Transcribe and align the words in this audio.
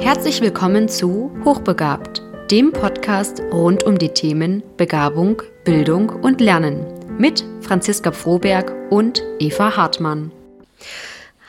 Herzlich 0.00 0.40
willkommen 0.40 0.88
zu 0.88 1.32
Hochbegabt, 1.44 2.22
dem 2.52 2.72
Podcast 2.72 3.42
rund 3.50 3.82
um 3.82 3.98
die 3.98 4.10
Themen 4.10 4.62
Begabung, 4.76 5.42
Bildung 5.64 6.08
und 6.08 6.40
Lernen 6.40 6.86
mit 7.18 7.44
Franziska 7.62 8.12
Froberg 8.12 8.72
und 8.90 9.24
Eva 9.40 9.76
Hartmann. 9.76 10.30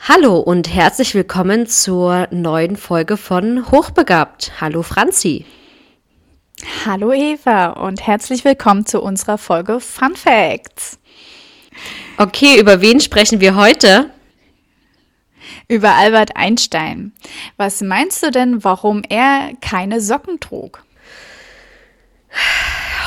Hallo 0.08 0.40
und 0.40 0.68
herzlich 0.68 1.14
willkommen 1.14 1.68
zur 1.68 2.26
neuen 2.32 2.76
Folge 2.76 3.16
von 3.16 3.70
Hochbegabt. 3.70 4.60
Hallo 4.60 4.82
Franzi. 4.82 5.46
Hallo 6.84 7.12
Eva 7.12 7.68
und 7.68 8.04
herzlich 8.04 8.44
willkommen 8.44 8.84
zu 8.84 9.00
unserer 9.00 9.38
Folge 9.38 9.78
Fun 9.78 10.16
Facts. 10.16 10.98
Okay, 12.18 12.58
über 12.60 12.80
wen 12.80 12.98
sprechen 12.98 13.40
wir 13.40 13.54
heute? 13.54 14.10
Über 15.70 15.94
Albert 15.94 16.34
Einstein. 16.34 17.12
Was 17.56 17.80
meinst 17.80 18.24
du 18.24 18.32
denn, 18.32 18.64
warum 18.64 19.02
er 19.08 19.50
keine 19.60 20.00
Socken 20.00 20.40
trug? 20.40 20.82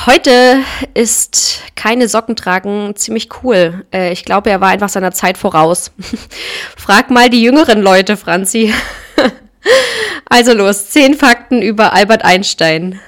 Heute 0.06 0.60
ist 0.94 1.60
keine 1.74 2.08
Socken 2.08 2.36
tragen 2.36 2.96
ziemlich 2.96 3.28
cool. 3.42 3.84
Äh, 3.92 4.12
ich 4.12 4.24
glaube, 4.24 4.48
er 4.48 4.62
war 4.62 4.70
einfach 4.70 4.88
seiner 4.88 5.12
Zeit 5.12 5.36
voraus. 5.36 5.92
Frag 6.76 7.10
mal 7.10 7.28
die 7.28 7.42
jüngeren 7.42 7.82
Leute, 7.82 8.16
Franzi. 8.16 8.72
also 10.30 10.54
los, 10.54 10.88
zehn 10.88 11.12
Fakten 11.12 11.60
über 11.60 11.92
Albert 11.92 12.24
Einstein. 12.24 12.98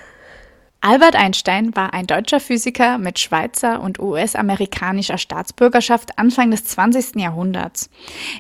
Albert 0.81 1.17
Einstein 1.17 1.75
war 1.75 1.95
ein 1.95 2.07
deutscher 2.07 2.39
Physiker 2.39 2.99
mit 2.99 3.19
Schweizer 3.19 3.81
und 3.81 3.99
US-amerikanischer 3.99 5.19
Staatsbürgerschaft 5.19 6.19
Anfang 6.19 6.51
des 6.51 6.65
20. 6.65 7.17
Jahrhunderts. 7.17 7.91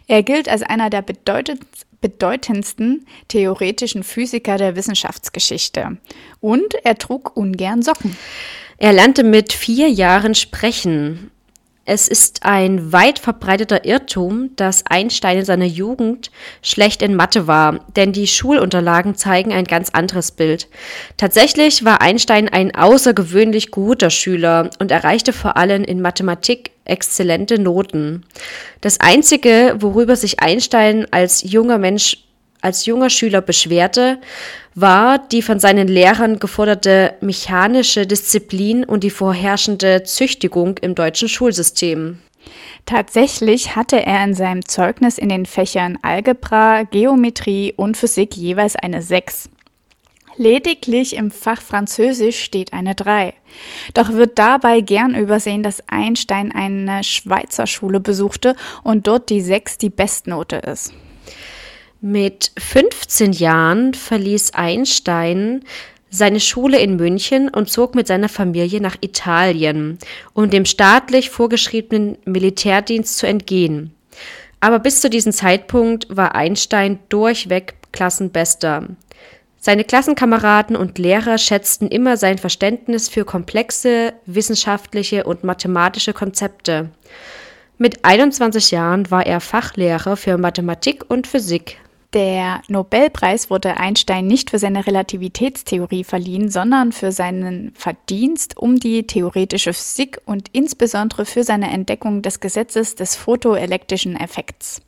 Er 0.06 0.22
gilt 0.22 0.48
als 0.48 0.62
einer 0.62 0.88
der 0.90 1.02
bedeutendsten 2.00 3.06
theoretischen 3.28 4.04
Physiker 4.04 4.58
der 4.58 4.76
Wissenschaftsgeschichte. 4.76 5.96
Und 6.40 6.74
er 6.84 6.98
trug 6.98 7.36
ungern 7.36 7.82
Socken. 7.82 8.16
Er 8.78 8.92
lernte 8.92 9.24
mit 9.24 9.52
vier 9.52 9.88
Jahren 9.88 10.34
sprechen. 10.34 11.30
Es 11.88 12.08
ist 12.08 12.40
ein 12.42 12.92
weit 12.92 13.20
verbreiteter 13.20 13.84
Irrtum, 13.84 14.50
dass 14.56 14.84
Einstein 14.86 15.38
in 15.38 15.44
seiner 15.44 15.66
Jugend 15.66 16.32
schlecht 16.60 17.00
in 17.00 17.14
Mathe 17.14 17.46
war, 17.46 17.78
denn 17.94 18.12
die 18.12 18.26
Schulunterlagen 18.26 19.14
zeigen 19.14 19.52
ein 19.52 19.64
ganz 19.64 19.90
anderes 19.90 20.32
Bild. 20.32 20.68
Tatsächlich 21.16 21.84
war 21.84 22.02
Einstein 22.02 22.48
ein 22.48 22.74
außergewöhnlich 22.74 23.70
guter 23.70 24.10
Schüler 24.10 24.68
und 24.80 24.90
erreichte 24.90 25.32
vor 25.32 25.56
allem 25.56 25.84
in 25.84 26.02
Mathematik 26.02 26.72
exzellente 26.84 27.60
Noten. 27.60 28.24
Das 28.80 28.98
Einzige, 28.98 29.76
worüber 29.78 30.16
sich 30.16 30.40
Einstein 30.40 31.06
als 31.12 31.44
junger 31.44 31.78
Mensch 31.78 32.25
als 32.66 32.84
junger 32.84 33.08
Schüler 33.08 33.40
beschwerte, 33.40 34.18
war 34.74 35.18
die 35.18 35.40
von 35.40 35.58
seinen 35.58 35.88
Lehrern 35.88 36.38
geforderte 36.38 37.14
mechanische 37.20 38.06
Disziplin 38.06 38.84
und 38.84 39.02
die 39.04 39.10
vorherrschende 39.10 40.02
Züchtigung 40.02 40.76
im 40.78 40.94
deutschen 40.94 41.28
Schulsystem. 41.28 42.18
Tatsächlich 42.84 43.74
hatte 43.74 44.04
er 44.04 44.22
in 44.22 44.34
seinem 44.34 44.64
Zeugnis 44.64 45.18
in 45.18 45.28
den 45.28 45.46
Fächern 45.46 45.98
Algebra, 46.02 46.82
Geometrie 46.84 47.72
und 47.76 47.96
Physik 47.96 48.36
jeweils 48.36 48.76
eine 48.76 49.02
6. 49.02 49.48
Lediglich 50.36 51.16
im 51.16 51.30
Fach 51.30 51.62
Französisch 51.62 52.42
steht 52.42 52.74
eine 52.74 52.94
3. 52.94 53.32
Doch 53.94 54.12
wird 54.12 54.38
dabei 54.38 54.82
gern 54.82 55.14
übersehen, 55.14 55.62
dass 55.62 55.82
Einstein 55.88 56.52
eine 56.52 57.02
Schweizer 57.02 57.66
Schule 57.66 58.00
besuchte 58.00 58.54
und 58.82 59.06
dort 59.06 59.30
die 59.30 59.40
6 59.40 59.78
die 59.78 59.90
Bestnote 59.90 60.56
ist. 60.56 60.92
Mit 62.00 62.52
15 62.58 63.32
Jahren 63.32 63.94
verließ 63.94 64.52
Einstein 64.54 65.64
seine 66.10 66.40
Schule 66.40 66.78
in 66.78 66.96
München 66.96 67.48
und 67.48 67.70
zog 67.70 67.94
mit 67.94 68.06
seiner 68.06 68.28
Familie 68.28 68.80
nach 68.80 68.96
Italien, 69.00 69.98
um 70.34 70.50
dem 70.50 70.64
staatlich 70.64 71.30
vorgeschriebenen 71.30 72.18
Militärdienst 72.24 73.18
zu 73.18 73.26
entgehen. 73.26 73.94
Aber 74.60 74.78
bis 74.78 75.00
zu 75.00 75.10
diesem 75.10 75.32
Zeitpunkt 75.32 76.06
war 76.08 76.34
Einstein 76.34 76.98
durchweg 77.08 77.74
Klassenbester. 77.92 78.88
Seine 79.58 79.84
Klassenkameraden 79.84 80.76
und 80.76 80.98
Lehrer 80.98 81.38
schätzten 81.38 81.88
immer 81.88 82.16
sein 82.16 82.38
Verständnis 82.38 83.08
für 83.08 83.24
komplexe 83.24 84.12
wissenschaftliche 84.26 85.24
und 85.24 85.44
mathematische 85.44 86.12
Konzepte. 86.12 86.90
Mit 87.78 88.04
21 88.04 88.70
Jahren 88.70 89.10
war 89.10 89.26
er 89.26 89.40
Fachlehrer 89.40 90.16
für 90.16 90.38
Mathematik 90.38 91.04
und 91.08 91.26
Physik. 91.26 91.78
Der 92.16 92.62
Nobelpreis 92.68 93.50
wurde 93.50 93.76
Einstein 93.76 94.26
nicht 94.26 94.48
für 94.48 94.58
seine 94.58 94.86
Relativitätstheorie 94.86 96.02
verliehen, 96.02 96.48
sondern 96.48 96.92
für 96.92 97.12
seinen 97.12 97.74
Verdienst 97.74 98.56
um 98.56 98.80
die 98.80 99.06
theoretische 99.06 99.74
Physik 99.74 100.22
und 100.24 100.48
insbesondere 100.52 101.26
für 101.26 101.44
seine 101.44 101.70
Entdeckung 101.70 102.22
des 102.22 102.40
Gesetzes 102.40 102.94
des 102.94 103.16
photoelektrischen 103.16 104.16
Effekts. 104.16 104.80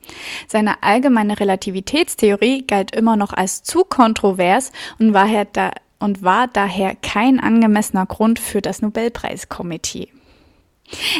Seine 0.46 0.82
allgemeine 0.82 1.38
Relativitätstheorie 1.38 2.66
galt 2.66 2.96
immer 2.96 3.16
noch 3.16 3.34
als 3.34 3.62
zu 3.62 3.84
kontrovers 3.84 4.72
und 4.98 5.12
war, 5.12 5.28
da 5.52 5.72
und 5.98 6.22
war 6.22 6.48
daher 6.48 6.94
kein 6.94 7.40
angemessener 7.40 8.06
Grund 8.06 8.38
für 8.38 8.62
das 8.62 8.80
Nobelpreiskomitee. 8.80 10.08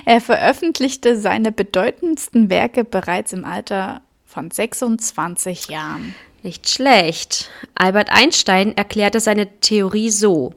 Er 0.07 0.23
veröffentlichte 0.23 1.19
seine 1.19 1.53
bedeutendsten 1.53 2.49
Werke 2.49 2.85
bereits 2.85 3.35
im 3.35 3.45
Alter 3.45 4.01
von 4.29 4.51
26 4.51 5.69
Jahren. 5.69 6.15
Nicht 6.43 6.69
schlecht. 6.69 7.51
Albert 7.75 8.11
Einstein 8.11 8.77
erklärte 8.77 9.21
seine 9.21 9.59
Theorie 9.61 10.11
so. 10.11 10.53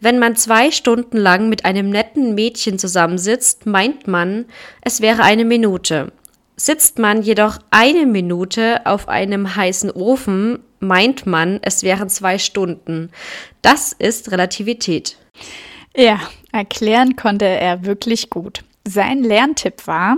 Wenn 0.00 0.18
man 0.18 0.36
zwei 0.36 0.70
Stunden 0.70 1.18
lang 1.18 1.48
mit 1.48 1.64
einem 1.64 1.90
netten 1.90 2.34
Mädchen 2.34 2.78
zusammensitzt, 2.78 3.66
meint 3.66 4.06
man, 4.06 4.46
es 4.80 5.00
wäre 5.00 5.22
eine 5.24 5.44
Minute. 5.44 6.12
Sitzt 6.56 6.98
man 6.98 7.22
jedoch 7.22 7.58
eine 7.70 8.06
Minute 8.06 8.86
auf 8.86 9.08
einem 9.08 9.56
heißen 9.56 9.90
Ofen, 9.90 10.60
meint 10.78 11.26
man, 11.26 11.58
es 11.62 11.82
wären 11.82 12.08
zwei 12.08 12.38
Stunden. 12.38 13.10
Das 13.60 13.92
ist 13.92 14.30
Relativität. 14.30 15.16
Ja, 15.96 16.20
erklären 16.52 17.16
konnte 17.16 17.46
er 17.46 17.84
wirklich 17.84 18.30
gut. 18.30 18.62
Sein 18.88 19.22
Lerntipp 19.22 19.86
war, 19.86 20.16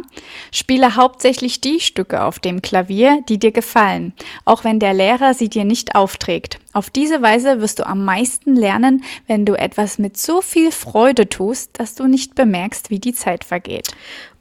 spiele 0.53 0.95
hauptsächlich 0.95 1.61
die 1.61 1.81
Stücke 1.81 2.23
auf 2.23 2.39
dem 2.39 2.63
Klavier, 2.63 3.21
die 3.29 3.39
dir 3.39 3.51
gefallen, 3.51 4.13
auch 4.45 4.63
wenn 4.63 4.79
der 4.79 4.95
Lehrer 4.95 5.35
sie 5.35 5.49
dir 5.49 5.65
nicht 5.65 5.97
aufträgt. 5.97 6.61
Auf 6.73 6.89
diese 6.89 7.21
Weise 7.23 7.61
wirst 7.61 7.81
du 7.81 7.87
am 7.87 8.05
meisten 8.05 8.55
lernen, 8.55 9.03
wenn 9.27 9.45
du 9.45 9.55
etwas 9.55 9.99
mit 9.99 10.17
so 10.17 10.41
viel 10.41 10.71
Freude 10.71 11.29
tust, 11.29 11.81
dass 11.81 11.97
du 11.97 12.07
nicht 12.07 12.37
bemerkst, 12.37 12.91
wie 12.91 13.01
die 13.01 13.13
Zeit 13.13 13.43
vergeht. 13.43 13.89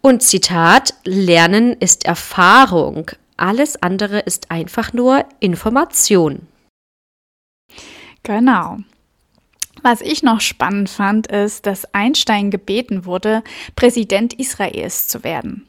Und 0.02 0.22
Zitat, 0.22 0.94
Lernen 1.04 1.74
ist 1.74 2.06
Erfahrung, 2.06 3.10
alles 3.38 3.82
andere 3.82 4.20
ist 4.20 4.52
einfach 4.52 4.94
nur 4.94 5.26
Information. 5.40 6.48
Genau. 8.22 8.78
Was 9.82 10.02
ich 10.02 10.22
noch 10.22 10.42
spannend 10.42 10.90
fand, 10.90 11.28
ist, 11.28 11.66
dass 11.66 11.94
Einstein 11.94 12.52
gebeten 12.52 13.06
wurde, 13.06 13.44
Präsident 13.76 14.34
Israels 14.34 15.08
zu 15.08 15.24
werden. 15.24 15.68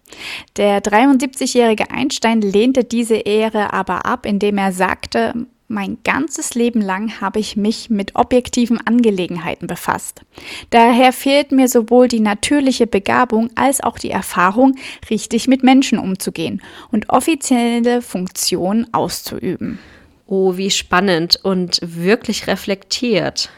Der 0.56 0.82
73-jährige 0.82 1.90
Einstein 1.90 2.40
lehnte 2.40 2.84
diese 2.84 3.16
Ehre 3.16 3.72
aber 3.72 4.04
ab, 4.04 4.26
indem 4.26 4.58
er 4.58 4.72
sagte, 4.72 5.46
mein 5.72 5.96
ganzes 6.04 6.54
Leben 6.54 6.82
lang 6.82 7.22
habe 7.22 7.38
ich 7.38 7.56
mich 7.56 7.88
mit 7.88 8.14
objektiven 8.14 8.78
Angelegenheiten 8.86 9.66
befasst. 9.66 10.20
Daher 10.68 11.14
fehlt 11.14 11.50
mir 11.50 11.66
sowohl 11.66 12.08
die 12.08 12.20
natürliche 12.20 12.86
Begabung 12.86 13.48
als 13.54 13.82
auch 13.82 13.98
die 13.98 14.10
Erfahrung, 14.10 14.76
richtig 15.08 15.48
mit 15.48 15.62
Menschen 15.62 15.98
umzugehen 15.98 16.60
und 16.90 17.08
offizielle 17.08 18.02
Funktionen 18.02 18.92
auszuüben. 18.92 19.78
Oh, 20.26 20.58
wie 20.58 20.70
spannend 20.70 21.40
und 21.42 21.80
wirklich 21.82 22.46
reflektiert. 22.46 23.50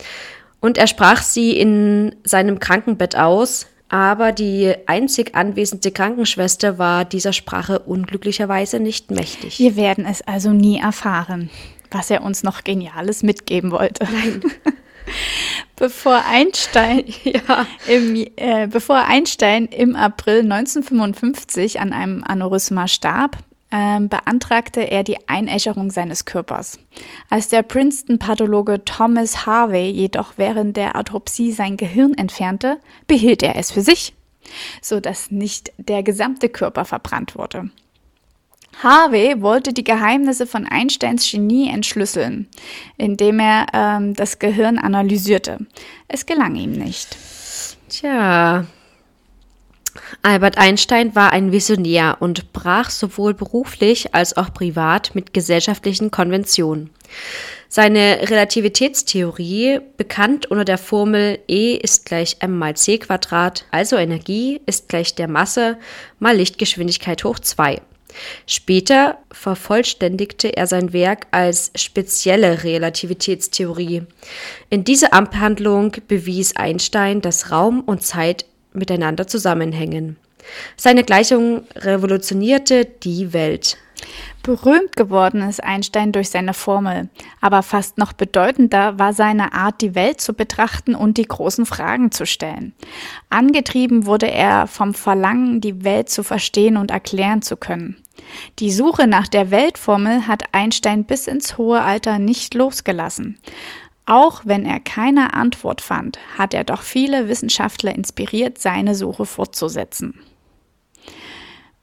und 0.59 0.77
er 0.77 0.88
sprach 0.88 1.21
sie 1.21 1.51
in 1.57 2.15
seinem 2.23 2.59
Krankenbett 2.59 3.15
aus, 3.15 3.67
aber 3.89 4.31
die 4.31 4.73
einzig 4.85 5.35
anwesende 5.35 5.91
Krankenschwester 5.91 6.77
war 6.77 7.06
dieser 7.06 7.33
Sprache 7.33 7.79
unglücklicherweise 7.79 8.79
nicht 8.79 9.09
mächtig. 9.09 9.57
Wir 9.59 9.75
werden 9.75 10.06
es 10.06 10.21
also 10.21 10.51
nie 10.51 10.79
erfahren, 10.79 11.50
was 11.89 12.11
er 12.11 12.23
uns 12.23 12.44
noch 12.44 12.63
Geniales 12.63 13.23
mitgeben 13.23 13.71
wollte. 13.71 14.06
Nein. 14.06 14.41
bevor 15.75 16.23
Einstein, 16.25 17.06
ja. 17.23 17.65
im, 17.88 18.15
äh, 18.35 18.67
bevor 18.67 19.06
Einstein 19.06 19.65
im 19.65 19.95
April 19.95 20.41
1955 20.41 21.79
an 21.79 21.94
einem 21.94 22.23
Aneurysma 22.23 22.88
starb, 22.88 23.38
beantragte 23.69 24.81
er 24.81 25.04
die 25.04 25.30
Einäscherung 25.30 25.92
seines 25.92 26.25
Körpers. 26.25 26.80
Als 27.30 27.50
der 27.50 27.62
Princeton-Pathologe 27.62 28.83
Thomas 28.83 29.45
Harvey 29.45 29.89
jedoch 29.89 30.33
während 30.38 30.75
der 30.75 30.95
Autopsie 30.95 31.51
sein 31.51 31.77
Gehirn 31.77 32.16
entfernte, 32.16 32.80
behielt 33.07 33.44
er 33.44 33.56
es 33.56 33.71
für 33.71 33.81
sich, 33.81 34.16
so 34.81 35.00
dass 35.00 35.30
nicht 35.30 35.71
der 35.77 36.01
gesamte 36.01 36.50
Körper 36.50 36.86
verbrannt 36.86 37.36
wurde. 37.36 37.69
Harvey 38.81 39.42
wollte 39.42 39.74
die 39.74 39.83
Geheimnisse 39.83 40.48
von 40.48 40.66
Einsteins 40.66 41.30
Genie 41.30 41.69
entschlüsseln, 41.69 42.48
indem 42.98 43.39
er 43.39 43.68
ähm, 43.74 44.13
das 44.13 44.39
Gehirn 44.39 44.77
analysierte. 44.77 45.60
Es 46.07 46.25
gelang 46.25 46.56
ihm 46.56 46.71
nicht. 46.71 47.18
Tja, 47.89 48.66
Albert 50.21 50.57
Einstein 50.57 51.15
war 51.15 51.31
ein 51.31 51.51
Visionär 51.51 52.18
und 52.19 52.53
brach 52.53 52.89
sowohl 52.89 53.33
beruflich 53.33 54.13
als 54.13 54.38
auch 54.38 54.53
privat 54.53 55.15
mit 55.15 55.33
gesellschaftlichen 55.33 56.12
Konventionen. 56.12 56.89
Seine 57.71 58.19
Relativitätstheorie, 58.24 59.80
bekannt 59.97 60.47
unter 60.47 60.65
der 60.65 60.80
Formel 60.80 61.39
E 61.47 61.75
ist 61.75 62.06
gleich 62.06 62.38
m 62.39 62.57
mal 62.57 62.75
c 62.75 62.97
Quadrat, 62.97 63.65
also 63.71 63.95
Energie 63.95 64.59
ist 64.65 64.89
gleich 64.89 65.13
der 65.13 65.27
Masse 65.27 65.77
mal 66.18 66.35
Lichtgeschwindigkeit 66.35 67.24
hoch 67.24 67.38
2. 67.38 67.80
Später 68.47 69.19
vervollständigte 69.31 70.56
er 70.57 70.65
sein 70.65 70.94
Werk 70.94 71.27
als 71.30 71.71
spezielle 71.75 72.63
Relativitätstheorie. 72.63 74.03
In 74.71 74.83
dieser 74.83 75.13
Abhandlung 75.13 75.95
bewies 76.07 76.56
Einstein, 76.56 77.21
dass 77.21 77.51
Raum 77.51 77.81
und 77.81 78.01
Zeit 78.01 78.45
miteinander 78.74 79.27
zusammenhängen. 79.27 80.18
Seine 80.75 81.04
Gleichung 81.04 81.63
revolutionierte 81.75 82.86
die 82.86 83.33
Welt. 83.33 83.77
Berühmt 84.44 84.95
geworden 84.95 85.42
ist 85.42 85.62
Einstein 85.62 86.13
durch 86.13 86.30
seine 86.30 86.54
Formel, 86.54 87.10
aber 87.42 87.62
fast 87.62 87.98
noch 87.98 88.13
bedeutender 88.13 88.98
war 88.98 89.12
seine 89.12 89.54
Art, 89.54 89.81
die 89.81 89.95
Welt 89.95 90.21
zu 90.21 90.33
betrachten 90.33 90.95
und 90.95 91.18
die 91.18 91.27
großen 91.27 91.66
Fragen 91.66 92.12
zu 92.12 92.25
stellen. 92.25 92.74
Angetrieben 93.30 94.06
wurde 94.06 94.31
er 94.31 94.68
vom 94.68 94.94
Verlangen, 94.94 95.60
die 95.60 95.83
Welt 95.83 96.10
zu 96.10 96.24
verstehen 96.24 96.77
und 96.77 96.92
erklären 96.92 97.42
zu 97.42 97.57
können. 97.57 97.98
Die 98.60 98.71
Suche 98.71 99.07
nach 99.07 99.27
der 99.27 99.51
Weltformel 99.51 100.27
hat 100.27 100.44
Einstein 100.54 101.04
bis 101.04 101.27
ins 101.27 101.57
hohe 101.57 101.81
Alter 101.81 102.19
nicht 102.19 102.54
losgelassen. 102.54 103.38
Auch 104.09 104.41
wenn 104.44 104.65
er 104.65 104.79
keine 104.79 105.35
Antwort 105.35 105.81
fand, 105.81 106.17
hat 106.35 106.56
er 106.56 106.63
doch 106.63 106.81
viele 106.81 107.29
Wissenschaftler 107.29 107.94
inspiriert, 107.94 108.57
seine 108.57 108.95
Suche 108.95 109.27
fortzusetzen. 109.27 110.19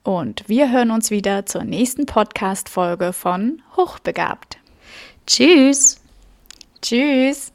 Und 0.03 0.49
wir 0.49 0.73
hören 0.73 0.91
uns 0.91 1.13
wieder 1.13 1.47
zur 1.47 1.63
nächsten 1.63 2.05
Podcast-Folge 2.05 3.13
von 3.13 3.63
Hochbegabt. 3.77 4.59
Tschüss. 5.29 6.01
Tschüss. 6.83 7.53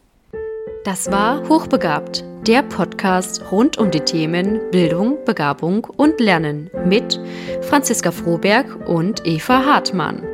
Das 0.85 1.11
war 1.11 1.49
Hochbegabt, 1.49 2.23
der 2.47 2.63
Podcast 2.63 3.51
rund 3.51 3.77
um 3.77 3.91
die 3.91 3.99
Themen 3.99 4.61
Bildung, 4.71 5.17
Begabung 5.25 5.83
und 5.83 6.21
Lernen 6.21 6.69
mit 6.85 7.19
Franziska 7.61 8.11
Froberg 8.11 8.87
und 8.87 9.27
Eva 9.27 9.65
Hartmann. 9.65 10.30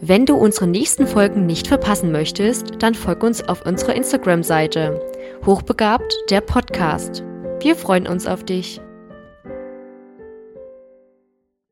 Wenn 0.00 0.26
du 0.26 0.34
unsere 0.34 0.66
nächsten 0.66 1.06
Folgen 1.06 1.46
nicht 1.46 1.68
verpassen 1.68 2.12
möchtest, 2.12 2.74
dann 2.80 2.94
folg 2.94 3.22
uns 3.22 3.42
auf 3.42 3.64
unserer 3.64 3.94
Instagram-Seite. 3.94 5.00
Hochbegabt, 5.46 6.14
der 6.28 6.42
Podcast. 6.42 7.24
Wir 7.60 7.74
freuen 7.74 8.06
uns 8.06 8.26
auf 8.26 8.44
dich. 8.44 8.80